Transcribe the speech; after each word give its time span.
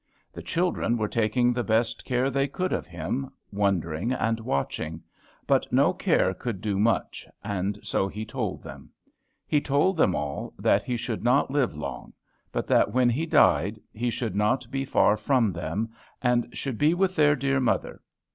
The 0.33 0.41
children 0.41 0.97
were 0.97 1.07
taking 1.07 1.53
the 1.53 1.63
best 1.63 2.03
care 2.05 2.31
they 2.31 2.47
could 2.47 2.73
of 2.73 2.87
him, 2.87 3.29
wondering 3.51 4.11
and 4.11 4.39
watching. 4.39 5.03
But 5.45 5.71
no 5.71 5.93
care 5.93 6.33
could 6.33 6.59
do 6.59 6.79
much, 6.79 7.27
and 7.43 7.77
so 7.83 8.07
he 8.07 8.25
told 8.25 8.63
them. 8.63 8.89
He 9.45 9.61
told 9.61 9.97
them 9.97 10.15
all 10.15 10.55
that 10.57 10.83
he 10.83 10.97
should 10.97 11.23
not 11.23 11.51
live 11.51 11.75
long; 11.75 12.13
but 12.51 12.65
that 12.65 12.91
when 12.91 13.11
he 13.11 13.27
died 13.27 13.79
he 13.93 14.09
should 14.09 14.35
not 14.35 14.65
be 14.71 14.85
far 14.85 15.15
from 15.17 15.51
them, 15.53 15.91
and 16.19 16.49
should 16.57 16.79
be 16.79 16.95
with 16.95 17.15
their 17.15 17.35
dear 17.35 17.59
mother. 17.59 18.01